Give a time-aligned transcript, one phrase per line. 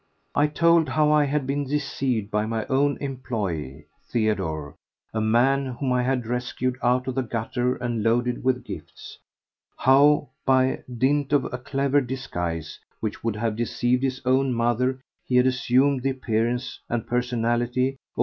[0.33, 4.73] I told how I had been deceived by my own employé, Theodore,
[5.13, 9.19] a man whom I had rescued out of the gutter and loaded with gifts,
[9.77, 15.35] how by dint of a clever disguise which would have deceived his own mother he
[15.35, 18.19] had assumed the appearance and personality of M.